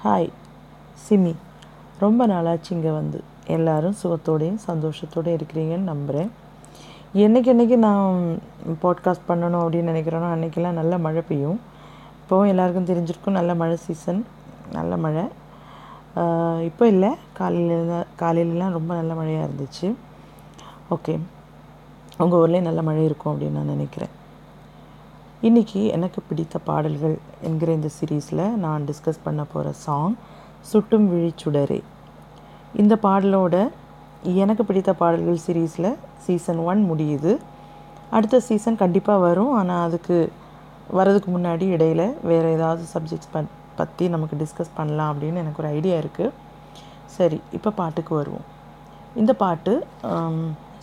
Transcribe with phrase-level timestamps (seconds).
[0.00, 0.26] Hi
[1.02, 1.30] SIMI
[2.02, 3.18] ரொம்ப நாளாச்சு இங்கே வந்து.
[3.54, 6.30] எல்லோரும் சுகத்தோடையும் சந்தோஷத்தோடையும் இருக்கிறீங்கன்னு நம்புகிறேன்
[7.24, 8.18] என்றைக்கு என்றைக்கு நான்
[8.82, 11.58] பாட்காஸ்ட் பண்ணணும் அப்படின்னு நினைக்கிறேனோ அன்றைக்கெல்லாம் நல்ல மழை பெய்யும்.
[12.20, 14.20] இப்போவும் எல்லாருக்கும் தெரிஞ்சிருக்கும் நல்ல மழை சீசன்
[14.76, 15.24] நல்ல மழை.
[16.68, 19.88] இப்போ இல்லை காலையில் காலையிலலாம் ரொம்ப நல்ல மழையாக இருந்துச்சு.
[20.96, 21.16] ஓகே
[22.22, 24.14] உங்கள் ஊர்லேயும் நல்ல மழை இருக்கும் அப்படின்னு நான் நினைக்கிறேன்.
[25.46, 27.14] இன்றைக்கி எனக்கு பிடித்த பாடல்கள்
[27.46, 30.14] என்கிற இந்த சீரீஸில் நான் டிஸ்கஸ் பண்ண போகிற சாங்
[30.70, 31.78] சுட்டும் விழிச்சுடரே
[32.80, 33.54] இந்த பாடலோட
[34.42, 35.90] எனக்கு பிடித்த பாடல்கள் சீரீஸில்
[36.24, 37.32] சீசன் ஒன் முடியுது.
[38.16, 39.52] அடுத்த சீசன் கண்டிப்பாக வரும்.
[39.58, 40.18] ஆனால் அதுக்கு
[41.00, 43.44] வரதுக்கு முன்னாடி இடையில வேறு ஏதாவது சப்ஜெக்ட்ஸ் ப
[43.80, 46.34] பற்றி நமக்கு டிஸ்கஸ் பண்ணலாம் அப்படின்னு எனக்கு ஒரு ஐடியா இருக்குது
[47.16, 48.46] சரி இப்போ பாட்டுக்கு வருவோம்.
[49.22, 49.74] இந்த பாட்டு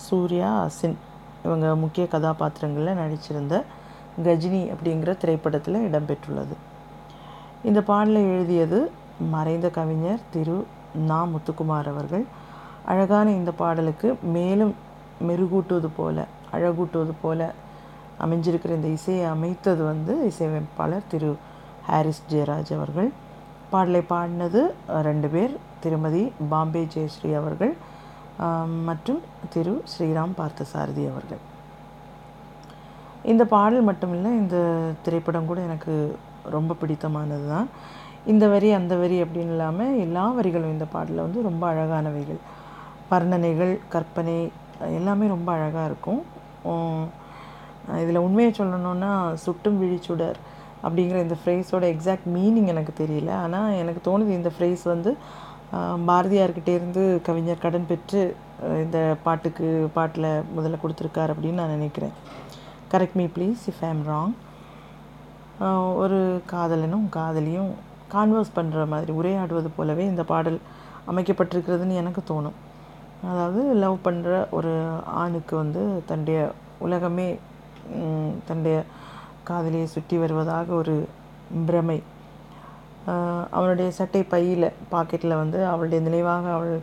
[0.10, 1.00] சூர்யா அசின்
[1.48, 3.56] இவங்க முக்கிய கதாபாத்திரங்களில் நடிச்சிருந்த
[4.24, 6.56] கஜினி அப்படிங்கிற திரைப்படத்தில் இடம்பெற்றுள்ளது.
[7.64, 10.66] இந்த பாடலை எழுதியது மறைந்த கவிஞர் திரு.
[10.96, 11.20] நா.
[11.26, 12.26] முத்துக்குமார் அவர்கள்.
[12.86, 14.76] அழகான இந்த பாடலுக்கு மேலும்
[15.28, 17.54] மெருகூட்டுவது போல அழகூட்டுவது போல
[18.20, 21.38] அமைஞ்சிருக்கிற இந்த இசையை அமைத்தது வந்து இசையமைப்பாளர் திரு.
[21.86, 23.12] ஹாரிஸ் ஜெயராஜ் அவர்கள்.
[23.70, 27.76] பாடலை பாடினது ரெண்டு பேர் திருமதி பாம்பே ஜெயஸ்ரீ அவர்கள்
[28.84, 29.22] மற்றும்
[29.54, 29.84] திரு.
[29.94, 31.52] ஸ்ரீராம் பார்த்தசாரதி அவர்கள்.
[33.26, 34.58] இந்த பாடல் மட்டுமில்லை இந்த
[35.06, 35.94] திரைப்படம் கூட எனக்கு
[36.56, 37.68] ரொம்ப பிடித்தமானது தான்
[38.32, 42.40] இந்த வரி அந்த வரி அப்படின்னு இல்லாமல் எல்லா வரிகளும் இந்த பாடலில் வந்து ரொம்ப அழகானவைகள்.
[43.12, 44.36] வர்ணனைகள் கற்பனை
[44.98, 46.22] எல்லாமே ரொம்ப அழகாக இருக்கும்.
[48.02, 49.12] இதில் உண்மையை சொல்லணுன்னா
[49.44, 50.38] சுட்டும் விழிச்சுடர்
[50.84, 53.32] அப்படிங்கிற இந்த ஃப்ரேஸோட எக்ஸாக்ட் மீனிங் எனக்கு தெரியல.
[53.46, 55.12] ஆனால் எனக்கு தோணுது இந்த ஃப்ரேஸ் வந்து
[55.78, 58.20] ஆஹ், பாரதியார்கிட்டே இருந்து கவிஞர் கடன் பெற்று
[58.84, 62.14] இந்த பாட்டுக்கு பாட்டில் முதல்ல கொடுத்துருக்கார் அப்படின்னு நான் நினைக்கிறேன்.
[62.94, 64.34] Correct me please if I am wrong
[66.02, 66.18] ஒரு
[66.52, 67.70] காதலனும் காதலியும்
[68.12, 70.58] கான்வர்ஸ் பண்ணுற மாதிரி உரையாடுவது போலவே இந்த பாடல்
[71.12, 72.58] அமைக்கப்பட்டிருக்கிறதுன்னு எனக்கு தோணும்.
[73.30, 74.74] அதாவது லவ் பண்ணுற ஒரு
[75.22, 76.40] ஆணுக்கு வந்து தன்னுடைய
[76.88, 77.28] உலகமே
[78.48, 78.76] தன்னுடைய
[79.50, 80.96] காதலியை சுற்றி வருவதாக ஒரு
[81.70, 82.00] பிரமை.
[83.58, 86.76] அவனுடைய சட்டை பையில் பாக்கெட்டில் வந்து அவளுடைய நினைவாக அவள்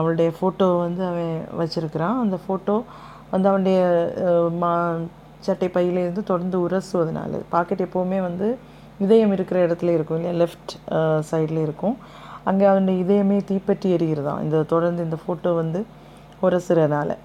[0.00, 1.32] அவளுடைய ஃபோட்டோ வந்து அவன்
[1.62, 2.20] வச்சுருக்கிறான்.
[2.24, 2.76] அந்த ஃபோட்டோ
[3.32, 3.80] வந்து அவனுடைய
[4.64, 4.72] மா
[5.46, 8.48] சட்டை பையிலேருந்து தொடர்ந்து உரசுவதனால பாக்கெட் எப்போவுமே வந்து
[9.04, 10.34] இதயம் இருக்கிற இடத்துல இருக்கும் இல்லையா?
[10.34, 10.72] Uh, லெஃப்ட்
[11.30, 11.96] சைடில் இருக்கும்.
[12.48, 15.80] அங்கே அவன் இதயமே தீப்பற்றி எரிகிறதாம் இந்த தொடர்ந்து இந்த ஃபோட்டோ வந்து
[16.42, 17.16] உரசுறதுனால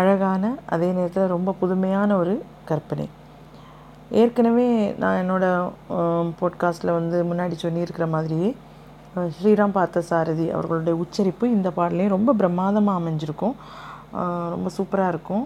[0.00, 2.34] அழகான அதே நேரத்தில் ரொம்ப புதுமையான ஒரு
[2.68, 3.06] கற்பனை.
[4.22, 4.68] ஏற்கனவே
[5.02, 8.50] நான் என்னோடய போட்காஸ்ட்டில் um, வந்து முன்னாடி சொல்லியிருக்கிற மாதிரியே
[9.16, 13.56] uh, ஸ்ரீராம் பார்த்த சாரதி அவர்களுடைய உச்சரிப்பு இந்த பாடலையும் ரொம்ப பிரமாதமாக அமைஞ்சிருக்கும்.
[14.54, 15.44] ரொம்ப சூப்பராக இருக்கும்.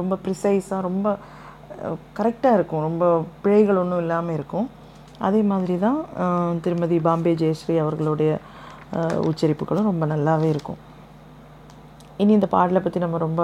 [0.00, 1.06] ரொம்ப ப்ரிசைஸாக ரொம்ப
[2.18, 2.84] கரெக்டாக இருக்கும்.
[2.88, 3.04] ரொம்ப
[3.42, 4.68] பிழைகள் ஒன்றும் இல்லாமல் இருக்கும்.
[5.26, 5.98] அதே மாதிரி தான்
[6.64, 8.32] திருமதி பாம்பே ஜெயஸ்ரீ அவர்களுடைய
[9.30, 10.78] உச்சரிப்புகளும் ரொம்ப நல்லாவே இருக்கும்.
[12.22, 13.42] இனி இந்த பாடலை பற்றி நம்ம ரொம்ப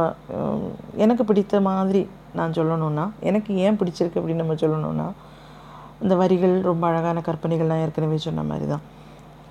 [1.05, 2.03] எனக்கு பிடித்த மாதிரி
[2.39, 5.07] நான் சொல்லணும்னா எனக்கு ஏன் பிடிச்சிருக்கு அப்படின்னு நம்ம சொல்லணும்னா
[6.05, 8.85] இந்த வரிகள் ரொம்ப அழகான கற்பனைகள்லாம் ஏற்கனவே சொன்ன மாதிரி தான்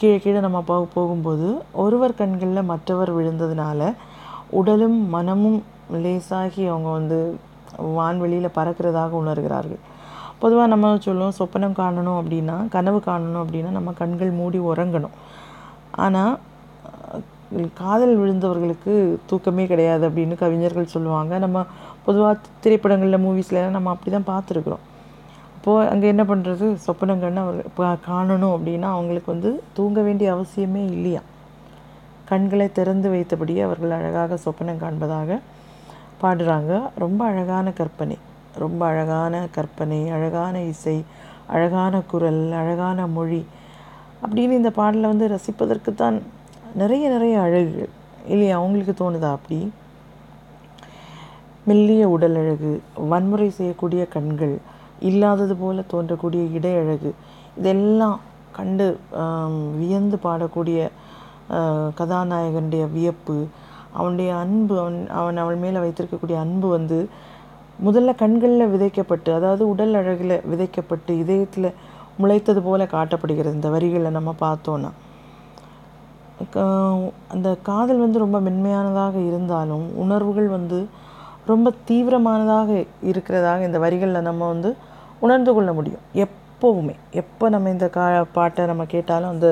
[0.03, 1.49] கீழே கீழே நம்ம போ போகும்போது
[1.81, 3.81] ஒருவர் கண்களில் மற்றவர் விழுந்ததுனால
[4.59, 5.59] உடலும் மனமும்
[6.03, 7.19] லேசாகி அவங்க வந்து
[7.97, 9.79] வான்வெளியில் பறக்கிறதாக உணர்கிறார்கள்.
[10.41, 15.15] பொதுவாக நம்ம சொல்லுவோம் சொப்பனம் காணணும் அப்படின்னா கனவு காணணும் அப்படின்னா நம்ம கண்கள் மூடி உறங்கணும்.
[16.05, 16.33] ஆனால்
[17.81, 18.95] காதல் விழுந்தவர்களுக்கு
[19.31, 21.33] தூக்கமே கிடையாது அப்படின்னு கவிஞர்கள் சொல்லுவாங்க.
[21.45, 21.65] நம்ம
[22.07, 24.83] பொதுவாக திரைப்படங்களில் மூவிஸ்லாம் நம்ம அப்படி தான் பார்த்துருக்குறோம்.
[25.63, 31.21] அப்போது அங்கே என்ன பண்ணுறது சொப்பனம் அவர் இப்போ காணணும் அப்படின்னா அவங்களுக்கு வந்து தூங்க வேண்டிய அவசியமே இல்லையா?
[32.25, 35.39] கண்களை திறந்து வைத்தபடியே அவர்கள் அழகாக சொப்பனம் காண்பதாக
[36.21, 36.89] பாடுறாங்க.
[36.95, 38.17] ரொம்ப அழகான கற்பனை.
[38.55, 41.03] ரொம்ப அழகான கற்பனை அழகான இசை
[41.47, 43.45] அழகான குரல் அழகான மொழி
[44.25, 46.21] அப்படின்னு இந்த பாடலை வந்து ரசிப்பதற்கு தான்
[46.75, 47.89] நிறைய நிறைய அழகுகள்.
[48.27, 48.57] இல்லையா?
[48.57, 49.71] அவங்களுக்கு தோணுதா அப்படி?
[51.65, 54.55] மெல்லிய உடல் அழகு வன்முறை செய்யக்கூடிய கண்கள்
[55.03, 57.11] இல்லாதது போல தோன்றக்கூடிய இடையழகு.
[57.57, 58.17] இதெல்லாம்
[58.51, 58.87] கண்டு
[59.77, 60.79] வியந்து பாடக்கூடிய
[61.97, 63.37] கதாநாயகனுடைய வியப்பு
[63.93, 66.97] அவனுடைய அன்பு அவன் அவன் அவள் மேலே வைத்திருக்கக்கூடிய அன்பு வந்து
[67.79, 71.69] முதல்ல கண்களில் விதைக்கப்பட்டு அதாவது உடல் அழகில் விதைக்கப்பட்டு இதயத்தில்
[72.19, 74.91] முளைத்தது போல காட்டப்படுகிறது இந்த வரிகளை நம்ம பார்த்தோன்னா
[76.53, 76.67] கா-
[77.27, 80.79] அந்த காதல் வந்து ரொம்ப மென்மையானதாக இருந்தாலும் உணர்வுகள் வந்து
[81.45, 82.69] ரொம்ப தீவிரமானதாக
[83.03, 84.69] இருக்கிறதாக இந்த வரிகளில் நம்ம வந்து
[85.25, 86.03] உணர்ந்து கொள்ள முடியும்.
[86.25, 86.95] எப்போவுமே.
[87.21, 88.05] எப்போ நம்ம இந்த கா
[88.37, 89.47] பாட்டை நம்ம கேட்டாலும் அந்த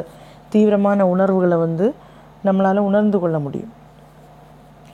[0.54, 1.86] தீவிரமான உணர்வுகளை வந்து
[2.48, 3.74] நம்மளால் உணர்ந்து கொள்ள முடியும்.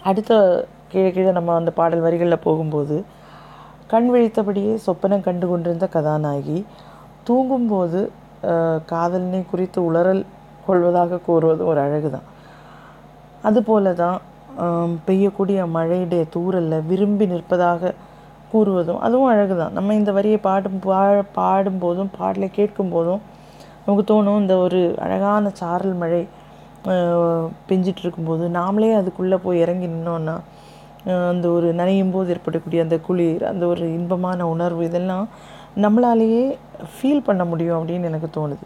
[0.09, 0.33] அடுத்த
[0.91, 2.97] கீழே கீழே நம்ம அந்த பாடல் வரிகளில் போகும்போது
[3.91, 6.59] கண் விழித்தபடியே சொப்பனம் கண்டு கொண்டிருந்த கதாநாயகி
[7.27, 8.01] தூங்கும்போது
[8.91, 10.23] காதலினை குறித்து உளறல்
[10.65, 12.27] கொள்வதாக கூறுவது ஒரு அழகு தான்
[13.47, 14.17] அதுபோல தான்
[15.07, 17.91] பெய்யக்கூடிய மழையுடைய தூரலில் விரும்பி நிற்பதாக
[18.51, 20.99] கூறுவதும் அதுவும் அழகு தான் நம்ம இந்த வரியை பாடும் பா
[21.39, 23.21] பாடும்போதும் பாடலை கேட்கும்போதும்
[23.85, 26.21] நமக்கு தோணும் இந்த ஒரு அழகான சாரல் மழை
[27.69, 30.35] பெஞ்சிட்டு இருக்கும்போது நாமளே அதுக்குள்ளே போய் இறங்கி நின்னோன்னா
[31.31, 35.27] அந்த ஒரு நனையும் போது ஏற்படக்கூடிய அந்த குளிர் அந்த ஒரு இன்பமான உணர்வு இதெல்லாம்
[35.83, 36.43] நம்மளாலேயே
[36.93, 38.65] ஃபீல் பண்ண முடியும் அப்படின்னு எனக்கு தோணுது.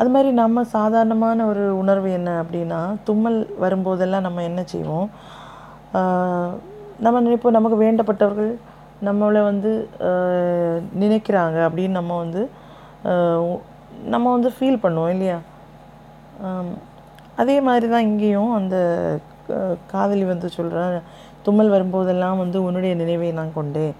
[0.00, 5.08] அது மாதிரி நம்ம சாதாரணமான ஒரு உணர்வு என்ன அப்படின்னா தும்மல் வரும்போதெல்லாம் நம்ம என்ன செய்வோம்?
[7.04, 8.52] நம்ம நினைப்போம் நமக்கு வேண்டப்பட்டவர்கள்
[9.08, 9.72] நம்மளை வந்து
[11.02, 12.42] நினைக்கிறாங்க அப்படின்னு நம்ம வந்து
[14.14, 15.38] நம்ம வந்து ஃபீல் பண்ணுவோம் இல்லையா?
[17.42, 18.76] அதே மாதிரி தான் இங்கேயும் அந்த
[19.92, 21.06] காதலி வந்து சொல்கிறேன்
[21.46, 23.94] தும்மல் வரும்போதெல்லாம் வந்து உன்னுடைய நினைவை நான் கொண்டேன்.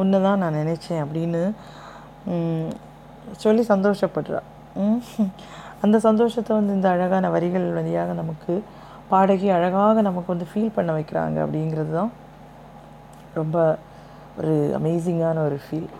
[0.00, 1.42] ஒன்று தான் நான் நினச்சேன் அப்படின்னு
[3.44, 4.40] சொல்லி சந்தோஷப்படுறா.
[5.84, 8.54] அந்த சந்தோஷத்தை வந்து இந்த அழகான வரிகள் வழியாக நமக்கு
[9.12, 12.12] பாடகி அழகாக நமக்கு வந்து ஃபீல் பண்ண வைக்கிறாங்க அப்படிங்கிறது தான்
[13.40, 13.56] ரொம்ப
[14.40, 15.90] ஒரு அமேசிங்கான ஒரு ஃபீல்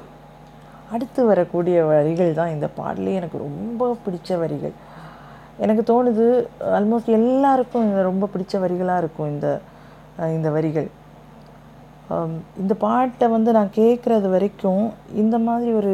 [0.95, 4.75] அடுத்து வரக்கூடிய வரிகள் தான் இந்த பாடலே எனக்கு ரொம்ப பிடிச்ச வரிகள்.
[5.65, 6.27] எனக்கு தோணுது
[6.79, 9.49] ஆல்மோஸ்ட் எல்லாருக்கும் இந்த ரொம்ப பிடிச்ச வரிகளாக இருக்கும் இந்த
[10.37, 10.89] இந்த வரிகள்.
[12.63, 14.85] இந்த பாட்டை வந்து நான் கேட்குறது வரைக்கும்
[15.23, 15.93] இந்த மாதிரி ஒரு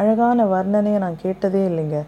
[0.00, 1.98] அழகான வர்ணனையை நான் கேட்டதே இல்லைங்க.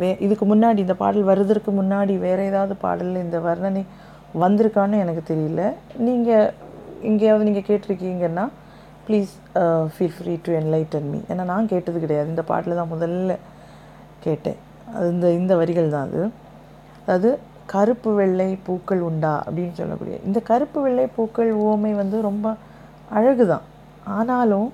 [0.00, 3.82] வே இதுக்கு முன்னாடி இந்த பாடல் வருவதற்கு முன்னாடி வேறு ஏதாவது பாடலில் இந்த வர்ணனை
[4.42, 5.62] வந்திருக்கான்னு எனக்கு தெரியல.
[6.06, 6.50] நீங்கள்
[7.10, 8.44] எங்கேயாவது நீங்கள் கேட்டிருக்கீங்கன்னா
[9.06, 9.32] please
[9.92, 12.28] feel free to enlighten me ஏன்னா நான் கேட்டது கிடையாது.
[12.32, 13.36] இந்த பாட்டில் தான் முதல்ல
[14.26, 14.58] கேட்டேன்.
[14.96, 16.22] அது இந்த இந்த வரிகள் தான் அது.
[17.04, 17.30] அதாவது
[17.72, 19.34] கருப்பு வெள்ளை பூக்கள் உண்டா?
[19.46, 20.16] அப்படின்னு சொல்லக்கூடிய.
[20.28, 22.46] இந்த கருப்பு வெள்ளை பூக்கள் ஓமை வந்து ரொம்ப
[23.18, 23.66] அழகு தான்
[24.16, 24.68] ஆனாலும்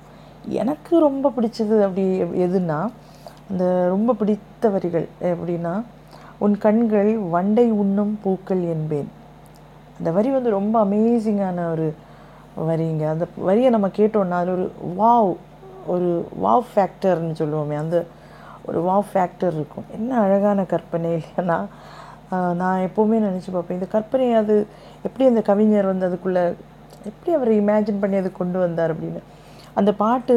[0.62, 2.04] எனக்கு ரொம்ப பிடிச்சது அப்படி
[2.46, 2.78] எதுன்னா
[3.52, 3.64] இந்த
[3.94, 5.74] ரொம்ப பிடித்த வரிகள் எப்படின்னா
[6.44, 9.08] உன் கண்கள் வண்டை உண்ணும் பூக்கள் என்பேன்.
[9.98, 11.86] அந்த வரி வந்து ரொம்ப அமேசிங்கான ஒரு
[12.68, 13.04] வரிங்க.
[13.14, 14.66] அந்த வரியை நம்ம கேட்டோன்னா அதில் ஒரு
[15.00, 15.30] வாவ்
[15.92, 16.10] ஒரு
[16.44, 17.96] வாவ் ஃபேக்டர்னு சொல்லுவோமே அந்த
[18.68, 19.86] ஒரு வாவ் ஃபேக்டர் இருக்கும்.
[19.96, 21.58] என்ன அழகான கற்பனை இல்லைன்னா
[22.60, 24.54] நான் எப்போவுமே நினச்சி பார்ப்பேன் இந்த கற்பனை அது
[25.06, 26.42] எப்படி அந்த கவிஞர் வந்து அதுக்குள்ளே
[27.08, 29.20] எப்படி அவர் இமேஜின் பண்ணி அதை கொண்டு வந்தார் அப்படின்னு.
[29.80, 30.36] அந்த பாட்டு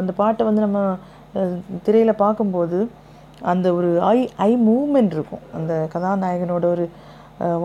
[0.00, 0.80] அந்த பாட்டை வந்து நம்ம
[1.84, 2.78] திரையில் பார்க்கும்போது
[3.52, 5.44] அந்த ஒரு ஐ ஐ மூமெண்ட் இருக்கும்.
[5.56, 6.84] அந்த கதாநாயகனோட ஒரு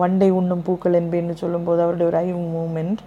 [0.00, 3.00] வண்டை உண்ணும் பூக்கள் என்பேன்னு சொல்லும்போது அவருடைய ஒரு ஐ மூமெண்ட்.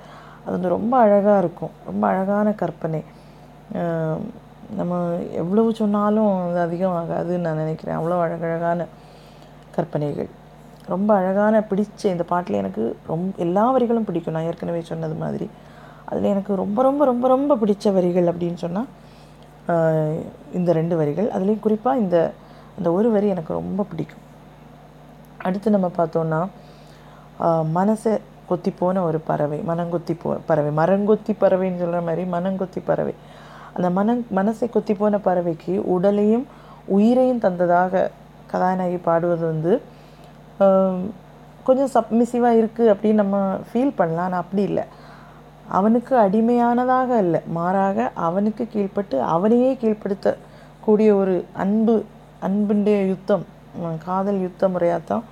[0.43, 1.73] அது வந்து ரொம்ப அழகாக இருக்கும்.
[1.89, 3.01] ரொம்ப அழகான கற்பனை.
[4.79, 4.93] நம்ம
[5.41, 7.97] எவ்வளவு சொன்னாலும் அது அதிகம் ஆகாதுன்னு நான் நினைக்கிறேன்.
[7.99, 8.85] அவ்வளோ அழகழகான
[9.75, 10.29] கற்பனைகள்.
[10.93, 14.35] ரொம்ப அழகான பிடிச்ச இந்த பாட்டில் எனக்கு ரொம்ப எல்லா வரிகளும் பிடிக்கும்.
[14.35, 15.47] நான் ஏற்கனவே சொன்னது மாதிரி.
[16.09, 18.89] அதில் எனக்கு ரொம்ப ரொம்ப ரொம்ப ரொம்ப பிடிச்ச வரிகள் அப்படின்னு சொன்னால்
[20.57, 21.29] இந்த ரெண்டு வரிகள்.
[21.35, 22.17] அதுலேயும் குறிப்பாக இந்த
[22.77, 24.23] அந்த ஒரு வரி எனக்கு ரொம்ப பிடிக்கும்.
[25.47, 26.41] அடுத்து நம்ம பார்த்தோன்னா
[27.77, 28.13] மனசை
[28.49, 33.13] கொத்தி போன ஒரு பறவை மனங்கொத்தி போ பறவை மரங்கொத்தி பறவைன்னு சொல்கிற மாதிரி மனங்கொத்தி பறவை.
[33.75, 36.45] அந்த மன மனசை கொத்தி போன பறவைக்கு உடலையும்
[36.97, 38.03] உயிரையும் தந்ததாக
[38.51, 39.73] கதாநாயகி பாடுவது வந்து
[41.67, 43.37] கொஞ்சம் சப்மிசிவாக இருக்குது அப்படின்னு நம்ம
[43.69, 44.27] ஃபீல் பண்ணலாம்.
[44.27, 44.83] ஆனால் அப்படி இல்லை.
[45.77, 50.35] அவனுக்கு அடிமையானதாக இல்லை மாறாக அவனுக்கு கீழ்ப்பட்டு அவனையே கீழ்ப்படுத்த
[50.85, 51.95] கூடிய ஒரு அன்பு
[52.47, 53.45] அன்புடைய யுத்தம்
[54.05, 55.23] காதல் யுத்த முறையாக தான்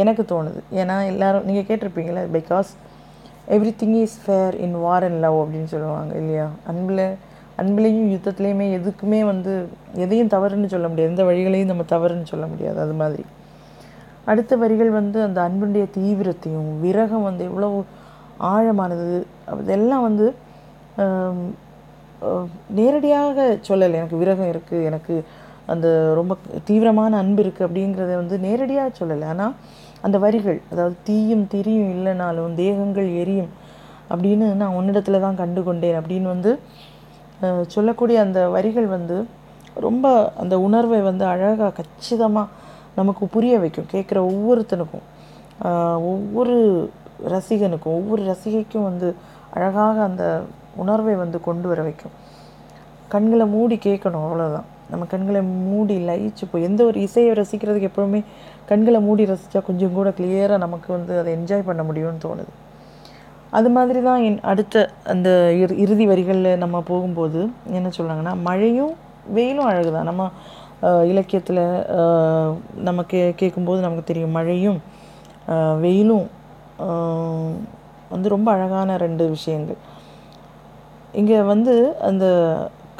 [0.00, 0.60] எனக்கு தோணுது.
[0.80, 2.70] ஏன்னா எல்லாரும் நீங்கள் கேட்டிருப்பீங்களே because
[3.82, 6.46] everything is fair in war and love அப்படின்னு சொல்லுவாங்க இல்லையா?
[6.70, 7.04] அன்பில்
[7.60, 9.52] அன்புலேயும் யுத்தத்துலேயுமே எதுக்குமே வந்து
[10.04, 11.12] எதையும் தவறுன்னு சொல்ல முடியாது.
[11.12, 13.24] எந்த வழிகளையும் நம்ம தவறுன்னு சொல்ல முடியாது அது மாதிரி.
[14.32, 17.68] அடுத்த வரிகள் வந்து அந்த அன்புடைய தீவிரத்தையும் விரகம் வந்து எவ்வளோ
[18.52, 19.06] ஆழமானது.
[19.64, 20.26] இதெல்லாம் வந்து
[22.78, 23.96] நேரடியாக சொல்லலை.
[24.00, 25.14] எனக்கு விரகம் இருக்குது எனக்கு
[25.72, 25.86] அந்த
[26.18, 26.32] ரொம்ப
[26.68, 29.26] தீவிரமான அன்பு இருக்குது அப்படிங்கிறத வந்து நேரடியாக சொல்லலை.
[29.32, 29.54] ஆனால்
[30.06, 33.50] அந்த வரிகள் அதாவது தீயும் திரியும் இல்லைனாலும் தேகங்கள் எரியும்
[34.12, 36.52] அப்படின்னு நான் உன்னிடத்துல தான் கண்டு கொண்டேன் அப்படின்னு வந்து
[37.74, 39.16] சொல்லக்கூடிய அந்த வரிகள் வந்து
[39.86, 40.06] ரொம்ப
[40.42, 42.52] அந்த உணர்வை வந்து அழகாக கச்சிதமாக
[42.98, 43.90] நமக்கு புரிய வைக்கும்.
[43.94, 45.06] கேட்குற ஒவ்வொருத்தனுக்கும்.
[46.12, 46.56] ஒவ்வொரு
[47.34, 49.08] ரசிகனுக்கும் ஒவ்வொரு ரசிகைக்கும் வந்து
[49.56, 50.24] அழகாக அந்த
[50.82, 52.14] உணர்வை வந்து கொண்டு வர வைக்கும்.
[53.14, 58.20] கண்களை மூடி கேட்கணும் அவ்வளோதான் நம்ம கண்களை மூடி லயிச்சு போய் எந்த ஒரு இசையை ரசிக்கிறதுக்கு எப்பவுமே
[58.70, 62.52] கண்களை மூடி ரசித்தா கொஞ்சம் கூட கிளியராக நமக்கு வந்து அதை என்ஜாய் பண்ண முடியும்னு தோணுது.
[63.58, 64.76] அது மாதிரி தான் என் அடுத்த
[65.12, 65.28] அந்த
[65.62, 67.40] இறு இறுதி வரிகளில் நம்ம போகும்போது
[67.78, 68.94] என்ன சொல்கிறாங்கன்னா மழையும்
[69.36, 70.30] வெயிலும் அழகு தான் நம்ம
[71.10, 71.62] இலக்கியத்தில்
[72.88, 74.78] நமக்கு கேட்கும்போது நமக்கு தெரியும் மழையும்
[75.84, 76.26] வெயிலும்
[78.14, 79.78] வந்து ரொம்ப அழகான ரெண்டு விஷயங்கள்.
[81.20, 81.74] இங்கே வந்து
[82.08, 82.24] அந்த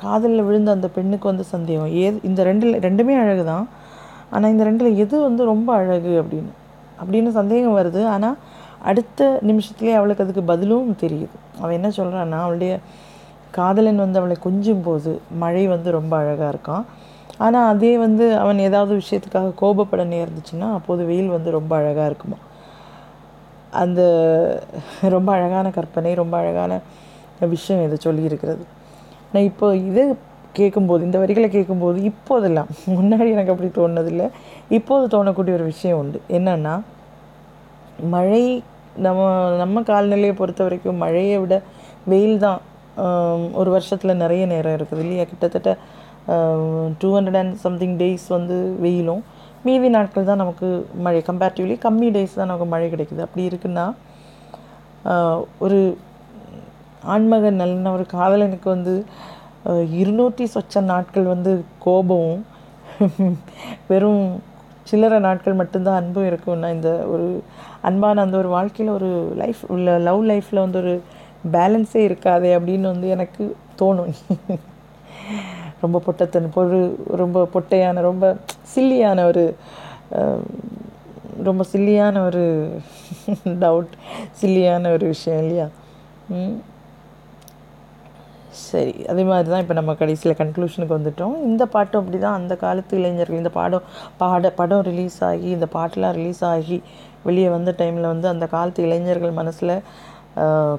[0.03, 1.91] காதலில் விழுந்த அந்த பெண்ணுக்கு வந்து சந்தேகம்.
[2.05, 3.67] ஏது இந்த ரெண்டில் ரெண்டுமே அழகு தான்
[4.35, 6.53] ஆனால் இந்த ரெண்டில் எது வந்து ரொம்ப அழகு அப்படின்னு?
[7.01, 8.01] அப்படின்னு சந்தேகம் வருது.
[8.15, 8.37] ஆனால்
[8.91, 11.37] அடுத்த நிமிஷத்துலேயே அவளுக்கு அதுக்கு பதிலும் தெரியுது.
[11.61, 12.73] அவள் என்ன சொல்கிறான்னா அவளுடைய
[13.59, 16.85] காதலன் வந்து அவளை கொஞ்சும் போது மழை வந்து ரொம்ப அழகாக இருக்கான்.
[17.39, 22.39] ஆனால் அதே வந்து அவன் ஏதாவது விஷயத்துக்காக கோபப்பட நேர்ந்துச்சுன்னா அப்போது வெயில் வந்து ரொம்ப அழகாக இருக்குமா?
[23.83, 24.01] அந்த
[25.15, 26.73] ரொம்ப அழகான கற்பனை ரொம்ப அழகான
[27.55, 28.65] விஷயம் இதை சொல்லியிருக்கிறது.
[29.33, 30.05] நான் இப்போ இதை
[30.59, 34.27] கேட்கும்போது இந்த வரிகளை கேட்கும்போது இப்போதெல்லாம் முன்னாடி எனக்கு அப்படி தோணுனதில்லை.
[34.79, 36.21] இப்போது தோணக்கூடிய ஒரு விஷயம் உண்டு.
[36.39, 36.75] என்னன்னா
[38.15, 38.45] மழை
[39.07, 39.21] நம்ம
[39.63, 41.55] நம்ம கால்நிலையை பொறுத்த வரைக்கும் மழையை விட
[42.13, 42.61] வெயில் தான்
[43.61, 45.25] ஒரு வருஷத்தில் நிறைய நேரம் இருக்குது இல்லையா?
[45.31, 45.71] கிட்டத்தட்ட
[47.01, 49.23] two hundred and something days வந்து வெயிலும்
[49.67, 50.69] மீதி நாட்கள் தான் நமக்கு
[51.05, 51.21] மழை.
[51.29, 53.25] கம்பேரிட்டிவ்லி கம்மி டேஸ் தான் நமக்கு மழை கிடைக்குது.
[53.27, 53.87] அப்படி இருக்குன்னா
[55.65, 55.79] ஒரு
[57.15, 58.95] ஆண்மகன் நல்ல ஒரு காதலனுக்கு வந்து
[60.01, 61.53] இருநூற்றி சொச்ச நாட்கள் வந்து
[61.87, 62.35] கோபம்
[63.91, 64.25] வெறும்
[64.91, 67.27] சில்லறை நாட்கள் மட்டும்தான் அன்பும் இருக்கும்னா இந்த ஒரு
[67.89, 70.95] அன்பான அந்த ஒரு வாழ்க்கையில் ஒரு லைஃப் உள்ள லவ் லைஃப்பில் வந்து ஒரு
[71.55, 73.45] பேலன்ஸே இருக்காதே அப்படின்னு வந்து எனக்கு
[73.81, 74.13] தோணும்.
[75.83, 76.79] ரொம்ப பொட்டத்தன் பொரு
[77.23, 78.25] ரொம்ப பொட்டையான ரொம்ப
[78.75, 79.45] சில்லியான ஒரு
[81.49, 82.45] ரொம்ப சில்லியான ஒரு
[83.65, 83.93] டவுட்
[84.41, 85.67] சில்லியான ஒரு விஷயம் இல்லையா?
[88.67, 91.35] சரி அதே மாதிரி தான் இப்போ நம்ம கடைசியில் கன்க்ளூஷனுக்கு வந்துட்டோம்.
[91.49, 93.87] இந்த பாட்டும் அப்படி தான் அந்த காலத்து இளைஞர்கள் இந்த பாடம்
[94.23, 96.79] பாட படம் ரிலீஸ் ஆகி இந்த பாட்டெலாம் ரிலீஸ் ஆகி
[97.27, 99.75] வெளியே வந்த டைமில் வந்து அந்த காலத்து இளைஞர்கள் மனசில்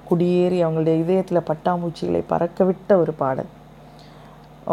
[0.09, 3.51] குடியேறி அவங்களுடைய இதயத்தில் பட்டாம்பூச்சிகளை பறக்க விட்ட ஒரு பாடல்.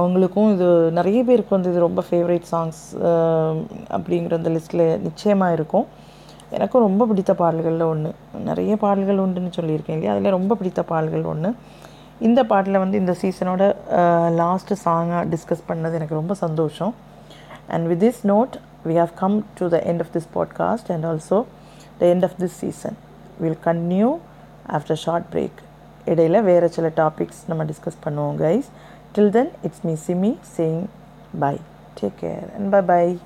[0.01, 0.67] அவங்களுக்கும் இது
[0.99, 2.81] நிறைய பேருக்கு வந்து இது ரொம்ப ஃபேவரேட் சாங்ஸ்
[3.97, 5.87] அப்படிங்கிற அந்த லிஸ்ட்டில் நிச்சயமாக இருக்கும்.
[6.57, 8.11] எனக்கும் ரொம்ப பிடித்த பாடல்களில் ஒன்று
[8.49, 10.13] நிறைய பாடல்கள் உண்டுன்னு சொல்லியிருக்கேன் இல்லையா?
[10.15, 11.51] அதில் ரொம்ப பிடித்த பாடல்கள் ஒன்று
[12.27, 13.63] இந்த பாட்டில் வந்து இந்த சீசனோட
[14.41, 16.95] லாஸ்ட்டு சாங்காக டிஸ்கஸ் பண்ணது எனக்கு ரொம்ப சந்தோஷம்.
[17.75, 18.55] And with this note
[18.89, 21.39] we have come to the end of this podcast and also
[22.01, 22.97] the end of this season
[23.43, 24.09] will continue
[24.79, 25.61] after short break
[26.05, 28.69] இடையில் வேறு சில டாபிக்ஸ் நம்ம டிஸ்கஸ் பண்ணுவோம் guys
[29.14, 30.88] Till then, it's me Simi saying
[31.33, 31.61] bye.
[31.94, 33.18] Take care and bye bye.